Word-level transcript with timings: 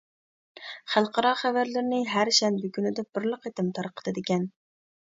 خەلقئارا 0.93 1.33
خەۋەرلىرىنى 1.43 2.01
ھەر 2.15 2.33
شەنبە 2.41 2.73
كۈنىدە 2.79 3.07
بىرلا 3.13 3.43
قېتىم 3.47 3.73
تارقىتىدىكەن. 3.81 4.53